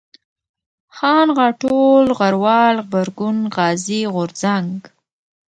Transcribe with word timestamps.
خان، 0.95 1.27
غاټول، 1.39 2.05
غروال، 2.19 2.75
غبرگون، 2.85 3.37
غازي، 3.55 4.01
غورځنگ 4.13 4.77